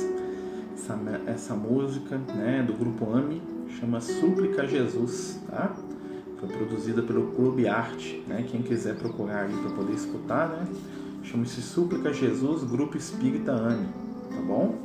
Essa, 0.74 0.98
essa 1.26 1.56
música 1.56 2.18
né, 2.18 2.64
do 2.64 2.74
grupo 2.74 3.12
AMI 3.14 3.42
chama 3.80 4.02
Súplica 4.02 4.68
Jesus, 4.68 5.40
tá? 5.50 5.76
Foi 6.40 6.48
produzida 6.48 7.02
pelo 7.02 7.32
Clube 7.34 7.68
Arte, 7.68 8.24
né? 8.28 8.46
Quem 8.50 8.62
quiser 8.62 8.96
procurar 8.96 9.42
aí 9.42 9.54
para 9.58 9.72
poder 9.72 9.94
escutar, 9.94 10.48
né? 10.48 10.68
Chama-se 11.22 11.62
Súplica 11.62 12.14
Jesus, 12.14 12.64
Grupo 12.64 12.98
Espírita 12.98 13.52
AMI, 13.52 13.88
tá 14.30 14.42
bom? 14.42 14.76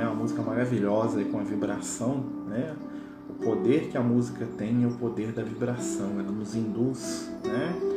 É 0.00 0.04
uma 0.04 0.14
música 0.14 0.42
maravilhosa 0.42 1.18
aí 1.18 1.24
com 1.24 1.40
a 1.40 1.42
vibração, 1.42 2.24
né? 2.46 2.74
O 3.28 3.32
poder 3.44 3.88
que 3.88 3.98
a 3.98 4.00
música 4.00 4.46
tem 4.56 4.84
é 4.84 4.86
o 4.86 4.92
poder 4.92 5.32
da 5.32 5.42
vibração, 5.42 6.12
ela 6.20 6.30
nos 6.30 6.54
induz, 6.54 7.30
né? 7.44 7.89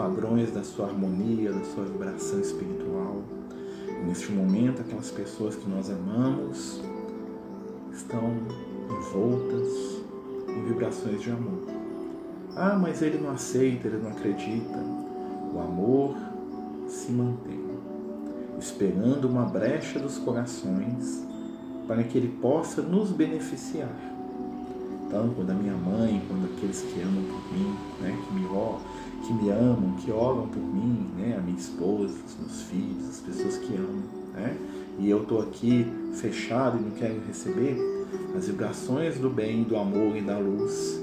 Padrões 0.00 0.50
da 0.50 0.64
sua 0.64 0.86
harmonia, 0.86 1.52
da 1.52 1.62
sua 1.62 1.84
vibração 1.84 2.40
espiritual. 2.40 3.22
E 3.86 4.06
neste 4.06 4.32
momento, 4.32 4.80
aquelas 4.80 5.10
pessoas 5.10 5.54
que 5.54 5.68
nós 5.68 5.90
amamos 5.90 6.80
estão 7.92 8.32
envoltas 8.88 9.68
em 10.48 10.64
vibrações 10.64 11.20
de 11.20 11.30
amor. 11.30 11.66
Ah, 12.56 12.78
mas 12.80 13.02
ele 13.02 13.18
não 13.18 13.30
aceita, 13.30 13.88
ele 13.88 13.98
não 13.98 14.08
acredita. 14.08 14.78
O 15.54 15.60
amor 15.60 16.16
se 16.88 17.12
mantém, 17.12 17.60
esperando 18.58 19.28
uma 19.28 19.44
brecha 19.44 19.98
dos 19.98 20.16
corações 20.16 21.26
para 21.86 22.02
que 22.04 22.16
ele 22.16 22.38
possa 22.40 22.80
nos 22.80 23.12
beneficiar. 23.12 23.94
Quando 25.10 25.50
a 25.50 25.54
minha 25.54 25.74
mãe, 25.74 26.22
quando 26.28 26.44
aqueles 26.44 26.82
que 26.82 27.00
amam 27.00 27.24
por 27.24 27.52
mim, 27.52 27.74
né, 28.00 28.16
que 28.26 28.34
me 28.34 28.46
que 29.26 29.32
me 29.32 29.50
amam, 29.50 29.96
que 29.96 30.10
oram 30.10 30.46
por 30.46 30.62
mim, 30.62 31.10
né, 31.16 31.36
a 31.36 31.40
minha 31.40 31.58
esposa, 31.58 32.14
os 32.26 32.36
meus 32.38 32.62
filhos, 32.62 33.08
as 33.08 33.20
pessoas 33.20 33.58
que 33.58 33.74
amam, 33.74 34.02
né, 34.34 34.56
e 34.98 35.10
eu 35.10 35.22
estou 35.22 35.42
aqui 35.42 35.86
fechado 36.14 36.78
e 36.78 36.80
não 36.80 36.90
quero 36.92 37.20
receber, 37.26 37.76
as 38.36 38.46
vibrações 38.46 39.18
do 39.18 39.28
bem, 39.28 39.64
do 39.64 39.76
amor 39.76 40.16
e 40.16 40.20
da 40.20 40.38
luz 40.38 41.00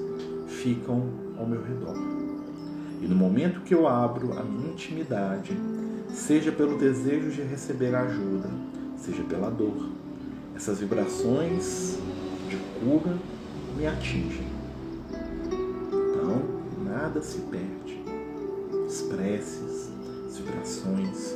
ficam 0.48 1.04
ao 1.38 1.46
meu 1.46 1.62
redor. 1.62 1.96
E 3.02 3.08
no 3.08 3.16
momento 3.16 3.62
que 3.62 3.74
eu 3.74 3.88
abro 3.88 4.38
a 4.38 4.44
minha 4.44 4.72
intimidade, 4.72 5.52
seja 6.10 6.52
pelo 6.52 6.78
desejo 6.78 7.30
de 7.30 7.42
receber 7.42 7.94
ajuda, 7.94 8.50
seja 8.98 9.24
pela 9.24 9.50
dor, 9.50 9.90
essas 10.56 10.80
vibrações 10.80 12.00
de 12.50 12.58
cura 12.80 13.18
me 13.78 13.86
atingem. 13.86 14.48
Então, 15.92 16.42
nada 16.84 17.22
se 17.22 17.38
perde. 17.42 18.04
As 18.88 19.02
preces, 19.04 19.92
as 20.26 20.38
vibrações, 20.38 21.36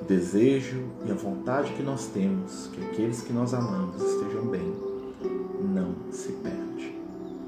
o 0.00 0.04
desejo 0.04 0.84
e 1.06 1.12
a 1.12 1.14
vontade 1.14 1.72
que 1.74 1.82
nós 1.82 2.06
temos 2.06 2.68
que 2.68 2.82
aqueles 2.82 3.20
que 3.20 3.32
nós 3.32 3.52
amamos 3.52 4.02
estejam 4.02 4.46
bem, 4.46 4.74
não 5.74 5.94
se 6.10 6.32
perde. 6.32 6.96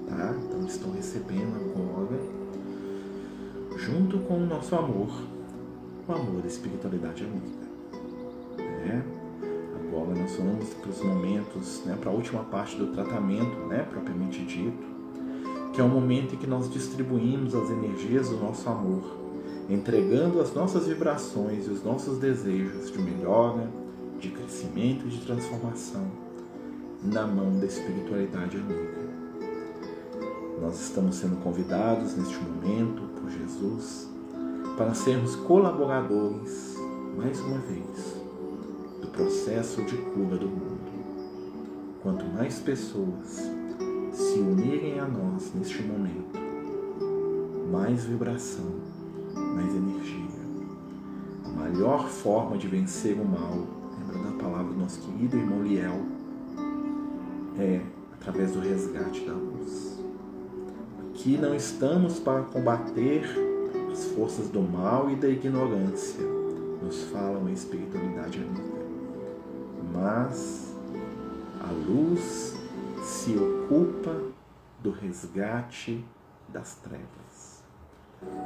Tá? 0.08 0.34
Então, 0.44 0.66
estão 0.66 0.92
recebendo 0.92 1.56
agora, 1.56 2.20
junto 3.78 4.18
com 4.18 4.42
o 4.42 4.46
nosso 4.46 4.74
amor, 4.74 5.08
o 6.06 6.12
amor 6.12 6.42
da 6.42 6.48
espiritualidade 6.48 7.24
amiga. 7.24 7.64
Né? 8.58 9.02
Agora 9.94 10.18
nós 10.18 10.34
vamos 10.34 10.74
para 10.74 10.90
os 10.90 11.00
momentos, 11.02 11.82
né, 11.86 11.96
para 12.00 12.10
a 12.10 12.12
última 12.12 12.42
parte 12.42 12.74
do 12.74 12.88
tratamento, 12.88 13.56
né, 13.68 13.86
propriamente 13.88 14.44
dito, 14.44 14.84
que 15.72 15.80
é 15.80 15.84
o 15.84 15.88
momento 15.88 16.34
em 16.34 16.36
que 16.38 16.48
nós 16.48 16.68
distribuímos 16.68 17.54
as 17.54 17.70
energias 17.70 18.28
do 18.28 18.36
nosso 18.38 18.68
amor, 18.68 19.04
entregando 19.70 20.40
as 20.40 20.52
nossas 20.52 20.88
vibrações 20.88 21.68
e 21.68 21.70
os 21.70 21.84
nossos 21.84 22.18
desejos 22.18 22.90
de 22.90 22.98
melhora, 22.98 23.70
de 24.18 24.30
crescimento 24.30 25.06
e 25.06 25.10
de 25.10 25.24
transformação 25.24 26.04
na 27.00 27.24
mão 27.24 27.56
da 27.60 27.66
espiritualidade 27.66 28.56
amiga. 28.56 29.04
Nós 30.60 30.80
estamos 30.80 31.14
sendo 31.14 31.36
convidados 31.36 32.16
neste 32.16 32.36
momento 32.42 33.02
por 33.20 33.30
Jesus 33.30 34.08
para 34.76 34.92
sermos 34.92 35.36
colaboradores, 35.36 36.76
mais 37.16 37.38
uma 37.40 37.58
vez, 37.58 38.13
processo 39.14 39.82
de 39.82 39.96
cura 39.96 40.36
do 40.36 40.48
mundo. 40.48 40.92
Quanto 42.02 42.24
mais 42.26 42.58
pessoas 42.58 43.48
se 44.12 44.38
unirem 44.40 44.98
a 44.98 45.06
nós 45.06 45.52
neste 45.54 45.82
momento, 45.82 46.38
mais 47.70 48.04
vibração, 48.04 48.72
mais 49.34 49.74
energia. 49.74 50.24
A 51.44 51.48
melhor 51.48 52.08
forma 52.08 52.58
de 52.58 52.66
vencer 52.66 53.16
o 53.16 53.24
mal, 53.24 53.66
lembra 53.98 54.30
da 54.30 54.42
palavra 54.42 54.72
do 54.72 54.80
nosso 54.80 55.00
querido 55.00 55.36
irmão 55.36 55.62
Liel, 55.62 56.02
é 57.58 57.80
através 58.14 58.52
do 58.52 58.60
resgate 58.60 59.24
da 59.24 59.32
luz. 59.32 59.98
Aqui 61.08 61.38
não 61.38 61.54
estamos 61.54 62.18
para 62.18 62.42
combater 62.42 63.24
as 63.92 64.06
forças 64.06 64.48
do 64.48 64.60
mal 64.60 65.08
e 65.08 65.14
da 65.14 65.28
ignorância, 65.28 66.24
nos 66.82 67.04
falam 67.04 67.46
a 67.46 67.52
espiritualidade 67.52 68.38
amiga. 68.38 68.83
Mas 69.94 70.74
a 71.60 71.70
luz 71.72 72.56
se 73.02 73.36
ocupa 73.36 74.20
do 74.82 74.90
resgate 74.90 76.04
das 76.48 76.74
trevas. 76.76 77.62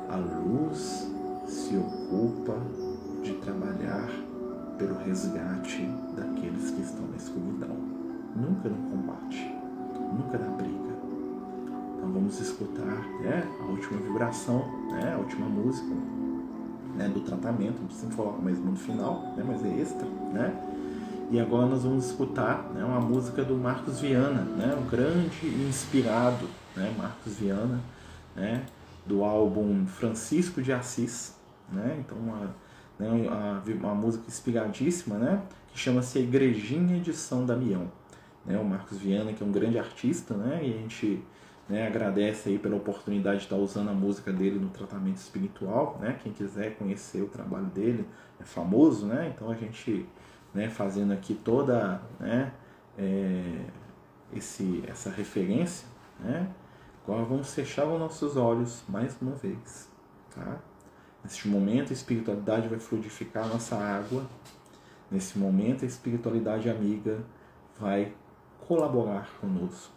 A 0.08 0.16
luz 0.16 1.10
se 1.46 1.76
ocupa 1.76 2.54
de 3.22 3.34
trabalhar 3.34 4.08
pelo 4.78 4.98
resgate 4.98 5.86
daqueles 6.14 6.70
que 6.70 6.82
estão 6.82 7.06
na 7.08 7.16
escuridão. 7.16 7.76
Nunca 8.36 8.68
no 8.68 8.90
combate, 8.90 9.52
nunca 10.12 10.38
na 10.38 10.50
briga 10.50 10.88
então 12.08 12.20
vamos 12.20 12.40
escutar 12.40 13.06
né, 13.20 13.46
a 13.60 13.64
última 13.66 14.00
vibração, 14.00 14.64
né, 14.90 15.14
a 15.14 15.18
última 15.18 15.46
música 15.46 15.94
né, 16.96 17.08
do 17.08 17.20
tratamento. 17.20 17.80
Não 17.80 17.86
precisa 17.86 18.10
falar 18.12 18.38
mais 18.38 18.58
no 18.58 18.74
final, 18.76 19.34
né, 19.36 19.44
mas 19.46 19.62
é 19.64 19.80
extra. 19.80 20.06
Né? 20.32 20.67
E 21.30 21.38
agora 21.38 21.66
nós 21.66 21.82
vamos 21.82 22.06
escutar 22.06 22.70
né, 22.74 22.82
uma 22.82 23.00
música 23.00 23.44
do 23.44 23.54
Marcos 23.54 24.00
Viana, 24.00 24.42
né, 24.42 24.74
um 24.74 24.88
grande 24.88 25.46
inspirado, 25.68 26.48
né, 26.74 26.94
Marcos 26.96 27.36
Viana, 27.36 27.80
né, 28.34 28.64
do 29.04 29.22
álbum 29.22 29.86
Francisco 29.86 30.62
de 30.62 30.72
Assis. 30.72 31.36
Né, 31.70 31.98
então 31.98 32.16
uma, 32.16 32.54
né, 32.98 33.10
uma, 33.10 33.62
uma 33.74 33.94
música 33.94 34.24
inspiradíssima, 34.26 35.18
né, 35.18 35.42
que 35.70 35.78
chama-se 35.78 36.18
Igrejinha 36.18 36.98
de 36.98 37.12
São 37.12 37.44
Damião. 37.44 37.90
Né, 38.46 38.58
o 38.58 38.64
Marcos 38.64 38.96
Viana, 38.96 39.32
que 39.34 39.42
é 39.42 39.46
um 39.46 39.52
grande 39.52 39.78
artista, 39.78 40.34
né, 40.34 40.60
e 40.62 40.72
a 40.72 40.78
gente 40.78 41.22
né, 41.68 41.86
agradece 41.86 42.48
aí 42.48 42.58
pela 42.58 42.76
oportunidade 42.76 43.40
de 43.40 43.44
estar 43.44 43.56
usando 43.56 43.90
a 43.90 43.92
música 43.92 44.32
dele 44.32 44.58
no 44.58 44.70
tratamento 44.70 45.18
espiritual, 45.18 45.98
né? 46.00 46.18
Quem 46.22 46.32
quiser 46.32 46.76
conhecer 46.76 47.20
o 47.20 47.26
trabalho 47.26 47.66
dele 47.66 48.06
é 48.40 48.44
famoso, 48.44 49.04
né? 49.06 49.32
Então 49.34 49.50
a 49.50 49.54
gente, 49.54 50.06
né, 50.54 50.68
fazendo 50.68 51.12
aqui 51.12 51.34
toda, 51.34 52.00
né, 52.18 52.52
é, 52.96 53.66
esse, 54.32 54.84
essa 54.86 55.10
referência, 55.10 55.86
né? 56.18 56.52
Agora 57.04 57.24
vamos 57.24 57.54
fechar 57.54 57.86
os 57.86 57.98
nossos 57.98 58.36
olhos 58.36 58.82
mais 58.88 59.16
uma 59.20 59.34
vez, 59.34 59.88
tá? 60.34 60.58
Neste 61.24 61.48
momento 61.48 61.90
a 61.90 61.92
espiritualidade 61.92 62.68
vai 62.68 62.78
fluidificar 62.78 63.44
a 63.44 63.48
nossa 63.48 63.76
água. 63.76 64.26
Nesse 65.10 65.38
momento 65.38 65.84
a 65.84 65.88
espiritualidade 65.88 66.68
amiga 66.68 67.24
vai 67.78 68.14
colaborar 68.66 69.30
conosco 69.40 69.94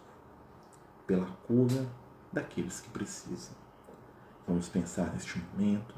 pela 1.06 1.26
cura 1.46 1.86
daqueles 2.32 2.80
que 2.80 2.88
precisam. 2.88 3.54
Vamos 4.46 4.68
pensar 4.68 5.12
neste 5.12 5.38
momento 5.38 5.94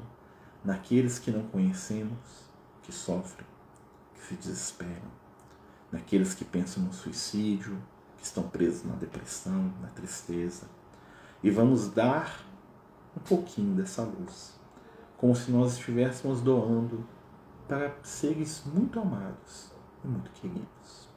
naqueles 0.63 1.17
que 1.17 1.31
não 1.31 1.43
conhecemos, 1.43 2.49
que 2.81 2.91
sofrem, 2.91 3.47
se 4.25 4.35
desesperam, 4.35 5.11
naqueles 5.91 6.33
que 6.33 6.43
pensam 6.43 6.83
no 6.83 6.93
suicídio, 6.93 7.77
que 8.17 8.23
estão 8.23 8.43
presos 8.43 8.83
na 8.83 8.95
depressão, 8.95 9.73
na 9.81 9.87
tristeza. 9.89 10.67
E 11.43 11.49
vamos 11.49 11.89
dar 11.89 12.43
um 13.15 13.19
pouquinho 13.19 13.75
dessa 13.75 14.01
luz, 14.01 14.59
como 15.17 15.35
se 15.35 15.51
nós 15.51 15.73
estivéssemos 15.73 16.41
doando 16.41 17.05
para 17.67 17.95
seres 18.03 18.63
muito 18.65 18.99
amados 18.99 19.71
e 20.03 20.07
muito 20.07 20.31
queridos. 20.31 21.07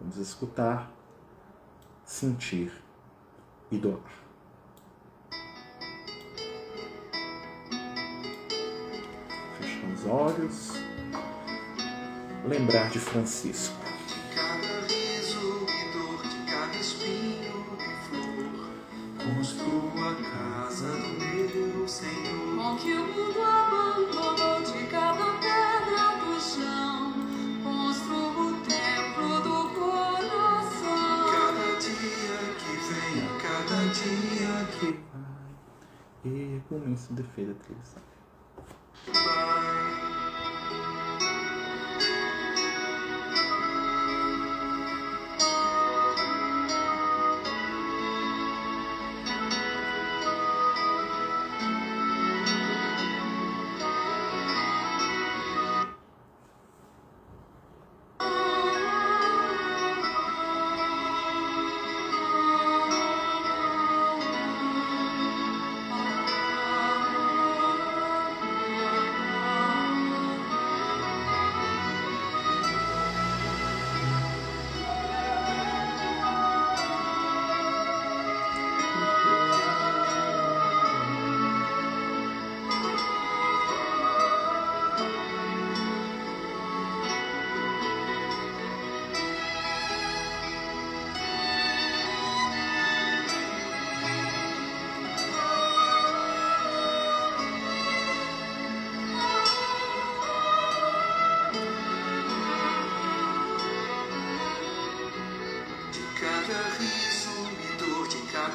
Vamos 0.00 0.16
escutar, 0.16 0.90
sentir 2.04 2.72
e 3.70 3.78
doar. 3.78 4.00
Fechar 9.58 9.92
os 9.92 10.06
olhos, 10.06 10.83
lembrar 12.46 12.90
de 12.90 12.98
Francisco. 12.98 13.74
De 14.06 14.34
cada 14.34 14.80
riso 14.86 15.66
e 15.66 15.92
dor, 15.92 16.22
de 16.22 16.50
cada 16.50 16.76
espinho 16.76 17.66
e 17.78 17.90
flor, 18.08 19.34
construo 19.34 19.92
a 19.98 20.14
casa 20.14 20.88
do 20.88 21.08
meu 21.24 21.88
Senhor. 21.88 22.56
Com 22.56 22.76
que 22.76 22.92
o 22.92 23.06
mundo 23.06 23.40
abandonou 23.40 24.62
de 24.62 24.86
cada 24.88 25.24
pedra 25.40 26.16
do 26.20 26.40
chão, 26.40 27.14
construo 27.62 28.48
o 28.48 28.60
templo 28.62 29.40
do 29.40 29.68
coração. 29.74 31.24
Cada 31.32 31.78
dia 31.80 32.38
que 32.58 32.72
vem, 32.76 33.38
cada 33.40 33.78
dia 33.92 34.68
que 34.78 34.86
vai 34.92 35.24
e 36.24 36.62
televisão. 37.54 38.13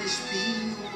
Espinho 0.03 0.88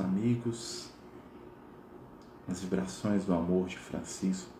Amigos, 0.00 0.90
as 2.48 2.60
vibrações 2.60 3.24
do 3.24 3.34
amor 3.34 3.68
de 3.68 3.78
Francisco, 3.78 4.50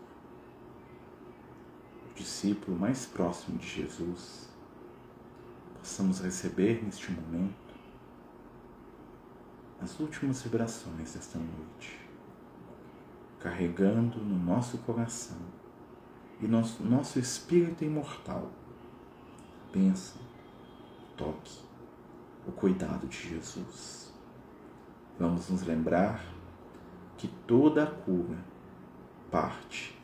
o 2.09 2.13
discípulo 2.13 2.77
mais 2.77 3.05
próximo 3.05 3.57
de 3.57 3.67
Jesus, 3.67 4.49
possamos 5.79 6.19
receber 6.19 6.83
neste 6.83 7.11
momento 7.11 7.73
as 9.81 9.99
últimas 9.99 10.43
vibrações 10.43 11.13
desta 11.13 11.39
noite, 11.39 11.99
carregando 13.39 14.19
no 14.19 14.37
nosso 14.37 14.77
coração 14.79 15.41
e 16.39 16.47
nosso, 16.47 16.83
nosso 16.83 17.17
espírito 17.17 17.83
imortal 17.83 18.51
a 19.73 19.77
o 19.77 21.17
toque, 21.17 21.59
o 22.47 22.51
cuidado 22.51 23.07
de 23.07 23.29
Jesus. 23.29 24.10
Vamos 25.21 25.51
nos 25.51 25.61
lembrar 25.61 26.19
que 27.15 27.27
toda 27.45 27.83
a 27.83 27.85
cura 27.85 28.39
parte 29.29 29.95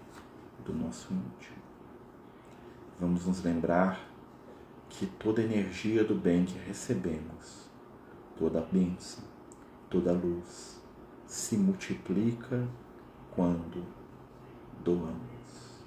do 0.64 0.72
nosso 0.72 1.12
íntimo. 1.12 1.58
Vamos 3.00 3.26
nos 3.26 3.42
lembrar 3.42 4.00
que 4.88 5.08
toda 5.08 5.42
a 5.42 5.44
energia 5.44 6.04
do 6.04 6.14
bem 6.14 6.46
que 6.46 6.60
recebemos, 6.60 7.68
toda 8.38 8.60
a 8.60 8.62
bênção, 8.62 9.24
toda 9.90 10.12
a 10.12 10.14
luz, 10.14 10.80
se 11.26 11.58
multiplica 11.58 12.68
quando 13.32 13.84
doamos. 14.84 15.82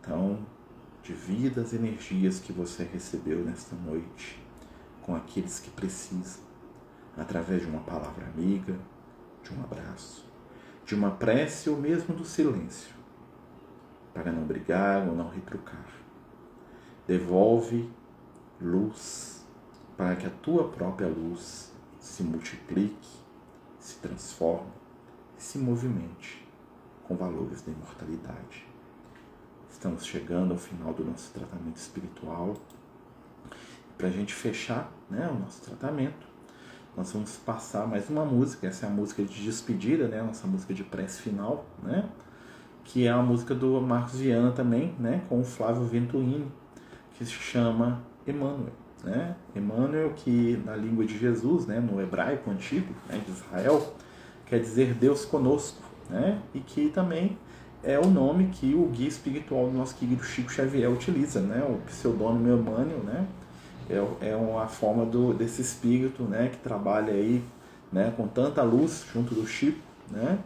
Então, 0.00 0.46
divida 1.02 1.60
as 1.60 1.74
energias 1.74 2.40
que 2.40 2.54
você 2.54 2.84
recebeu 2.84 3.44
nesta 3.44 3.76
noite 3.76 4.42
com 5.02 5.14
aqueles 5.14 5.60
que 5.60 5.68
precisam, 5.68 6.47
através 7.18 7.62
de 7.62 7.68
uma 7.68 7.80
palavra 7.80 8.26
amiga, 8.26 8.76
de 9.42 9.52
um 9.52 9.62
abraço, 9.62 10.24
de 10.84 10.94
uma 10.94 11.10
prece 11.10 11.68
ou 11.68 11.76
mesmo 11.76 12.14
do 12.14 12.24
silêncio, 12.24 12.94
para 14.14 14.32
não 14.32 14.44
brigar 14.44 15.06
ou 15.08 15.14
não 15.14 15.28
retrucar. 15.28 15.86
Devolve 17.06 17.90
luz 18.60 19.46
para 19.96 20.16
que 20.16 20.26
a 20.26 20.30
tua 20.30 20.68
própria 20.68 21.08
luz 21.08 21.72
se 21.98 22.22
multiplique, 22.22 23.08
se 23.80 23.96
transforme 23.96 24.70
e 25.36 25.42
se 25.42 25.58
movimente 25.58 26.46
com 27.04 27.16
valores 27.16 27.62
da 27.62 27.72
imortalidade. 27.72 28.66
Estamos 29.70 30.04
chegando 30.04 30.52
ao 30.52 30.58
final 30.58 30.92
do 30.92 31.04
nosso 31.04 31.32
tratamento 31.32 31.76
espiritual. 31.76 32.56
Para 33.96 34.08
a 34.08 34.10
gente 34.10 34.34
fechar 34.34 34.92
né, 35.10 35.28
o 35.28 35.38
nosso 35.38 35.62
tratamento, 35.62 36.26
nós 36.98 37.12
vamos 37.12 37.36
passar 37.36 37.86
mais 37.86 38.10
uma 38.10 38.24
música. 38.24 38.66
Essa 38.66 38.86
é 38.86 38.88
a 38.88 38.92
música 38.92 39.22
de 39.22 39.44
despedida, 39.44 40.08
né, 40.08 40.20
nossa 40.20 40.48
música 40.48 40.74
de 40.74 40.82
prece 40.82 41.22
final, 41.22 41.64
né, 41.80 42.04
que 42.82 43.06
é 43.06 43.10
a 43.10 43.22
música 43.22 43.54
do 43.54 43.80
Marcos 43.80 44.18
Viana 44.18 44.50
também, 44.50 44.92
né, 44.98 45.22
com 45.28 45.38
o 45.40 45.44
Flávio 45.44 45.84
Venturini, 45.84 46.50
que 47.16 47.24
se 47.24 47.30
chama 47.30 48.02
Emmanuel. 48.26 48.72
Né? 49.04 49.36
Emmanuel, 49.54 50.12
que 50.16 50.60
na 50.66 50.74
língua 50.74 51.04
de 51.04 51.16
Jesus, 51.16 51.66
né, 51.66 51.78
no 51.78 52.00
hebraico 52.02 52.50
antigo 52.50 52.92
né, 53.08 53.22
de 53.24 53.30
Israel, 53.30 53.94
quer 54.44 54.58
dizer 54.58 54.92
Deus 54.94 55.24
conosco, 55.24 55.80
né? 56.10 56.42
e 56.52 56.58
que 56.58 56.88
também 56.88 57.38
é 57.80 57.96
o 57.96 58.08
nome 58.08 58.48
que 58.48 58.74
o 58.74 58.86
guia 58.86 59.06
espiritual 59.06 59.68
do 59.68 59.78
nosso 59.78 59.94
querido 59.94 60.24
Chico 60.24 60.50
Xavier 60.50 60.90
utiliza, 60.90 61.40
né? 61.40 61.64
o 61.64 61.76
pseudônimo 61.86 62.48
Emmanuel, 62.48 63.04
né? 63.04 63.24
É, 63.88 64.30
é 64.30 64.36
uma 64.36 64.66
forma 64.66 65.04
do, 65.06 65.32
desse 65.32 65.62
espírito 65.62 66.22
né, 66.24 66.48
que 66.48 66.58
trabalha 66.58 67.12
aí 67.12 67.42
né, 67.92 68.12
com 68.16 68.28
tanta 68.28 68.62
luz 68.62 69.06
junto 69.12 69.34
do 69.34 69.46
Chico, 69.46 69.80
né, 70.10 70.38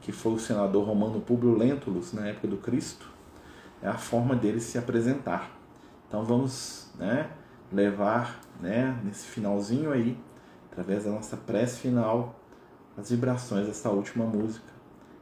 que 0.00 0.12
foi 0.12 0.32
o 0.32 0.38
senador 0.38 0.86
romano 0.86 1.20
Públio 1.20 1.56
Lentulus 1.56 2.12
na 2.12 2.28
época 2.28 2.48
do 2.48 2.58
Cristo, 2.58 3.08
é 3.82 3.88
a 3.88 3.96
forma 3.96 4.36
dele 4.36 4.60
se 4.60 4.76
apresentar. 4.76 5.50
Então 6.08 6.24
vamos 6.24 6.90
né, 6.98 7.30
levar 7.72 8.40
né, 8.60 8.98
nesse 9.02 9.26
finalzinho 9.26 9.90
aí, 9.90 10.16
através 10.70 11.04
da 11.04 11.10
nossa 11.10 11.36
prece 11.36 11.80
final, 11.80 12.38
as 12.96 13.10
vibrações 13.10 13.66
dessa 13.66 13.90
última 13.90 14.24
música 14.24 14.72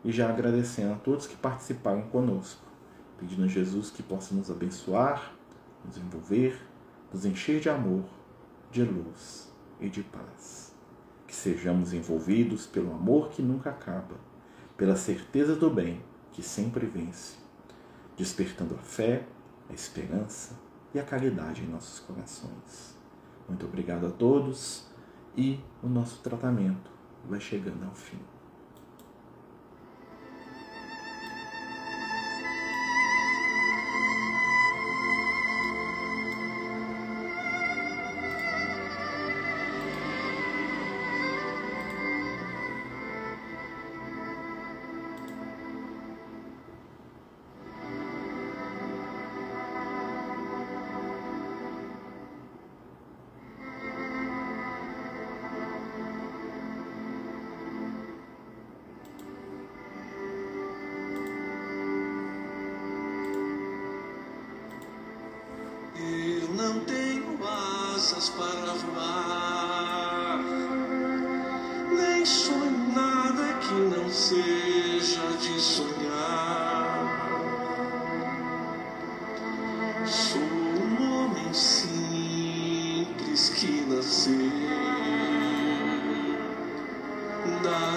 e 0.05 0.11
já 0.11 0.29
agradecendo 0.29 0.93
a 0.95 0.97
todos 0.97 1.27
que 1.27 1.37
participaram 1.37 2.03
conosco, 2.03 2.63
pedindo 3.19 3.45
a 3.45 3.47
Jesus 3.47 3.91
que 3.91 4.03
possa 4.03 4.35
nos 4.35 4.51
abençoar, 4.51 5.33
nos 5.85 5.97
envolver, 5.97 6.61
nos 7.13 7.25
encher 7.25 7.61
de 7.61 7.69
amor, 7.69 8.05
de 8.71 8.83
luz 8.83 9.53
e 9.81 9.89
de 9.89 10.03
paz. 10.03 10.75
Que 11.27 11.35
sejamos 11.35 11.93
envolvidos 11.93 12.67
pelo 12.67 12.93
amor 12.93 13.31
que 13.31 13.43
nunca 13.43 13.71
acaba, 13.71 14.17
pela 14.77 14.97
certeza 14.97 15.55
do 15.55 15.71
bem 15.71 16.03
que 16.33 16.43
sempre 16.43 16.87
vence, 16.87 17.37
despertando 18.17 18.75
a 18.75 18.79
fé, 18.79 19.27
a 19.69 19.73
esperança 19.73 20.59
e 20.95 20.99
a 20.99 21.05
caridade 21.05 21.63
em 21.63 21.67
nossos 21.67 22.01
corações. 22.01 22.97
Muito 23.49 23.67
obrigado 23.67 24.07
a 24.07 24.11
todos 24.11 24.87
e 25.37 25.61
o 25.83 25.89
nosso 25.89 26.21
tratamento 26.23 26.91
vai 27.29 27.41
chegando 27.41 27.85
ao 27.85 27.95
fim. 27.95 28.19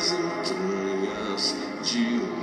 Das 0.05 0.11
entranhas 0.11 1.55
de 1.83 2.19
um 2.19 2.34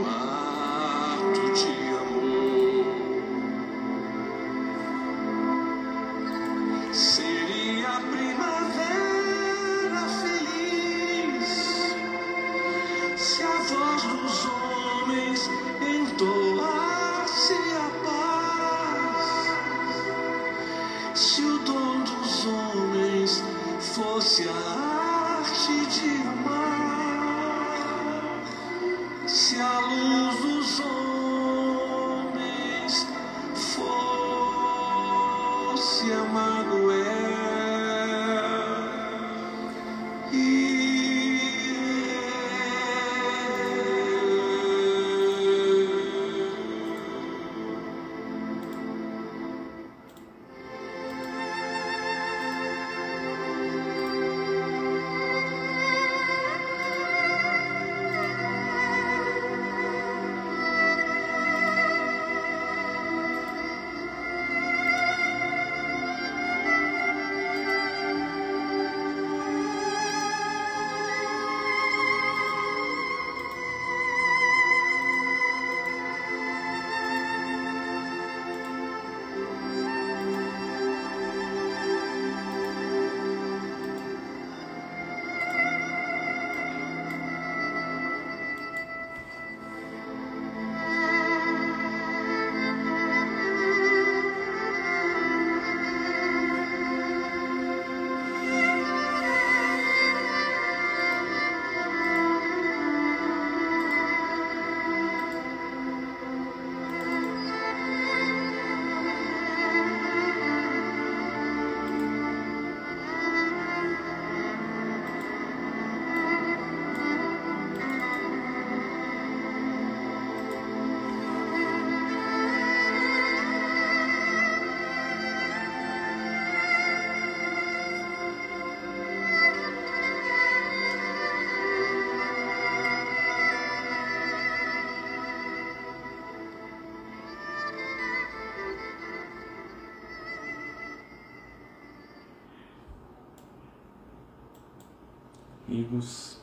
amigos. 145.93 146.41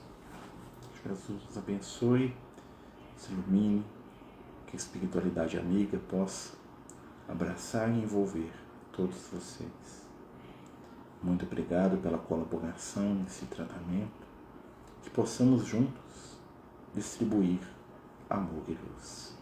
Jesus 1.04 1.50
os 1.50 1.58
abençoe, 1.58 2.36
os 3.18 3.30
ilumine, 3.30 3.84
que 4.68 4.76
a 4.76 4.80
espiritualidade 4.80 5.58
amiga 5.58 5.98
possa 5.98 6.56
abraçar 7.28 7.90
e 7.90 8.04
envolver 8.04 8.52
todos 8.92 9.16
vocês. 9.32 10.08
Muito 11.24 11.46
obrigado 11.46 11.98
pela 12.02 12.18
colaboração 12.18 13.16
nesse 13.16 13.46
tratamento, 13.46 14.28
que 15.02 15.10
possamos 15.10 15.66
juntos 15.66 16.38
distribuir 16.94 17.60
amor 18.30 18.64
e 18.68 18.74
luz. 18.74 19.36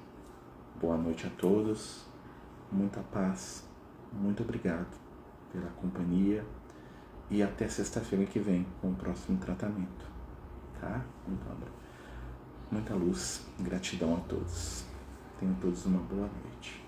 Boa 0.79 0.97
noite 0.97 1.27
a 1.27 1.29
todos, 1.31 2.05
muita 2.71 3.01
paz, 3.01 3.67
muito 4.13 4.43
obrigado 4.43 4.95
pela 5.51 5.69
companhia 5.71 6.45
e 7.29 7.43
até 7.43 7.67
sexta-feira 7.67 8.25
que 8.25 8.39
vem 8.39 8.65
com 8.81 8.91
o 8.91 8.95
próximo 8.95 9.37
tratamento. 9.37 10.05
Tá? 10.79 11.03
Então, 11.27 11.57
muita 12.71 12.93
luz, 12.93 13.45
gratidão 13.59 14.15
a 14.15 14.19
todos. 14.21 14.85
Tenham 15.39 15.55
todos 15.55 15.85
uma 15.85 15.99
boa 15.99 16.29
noite. 16.43 16.86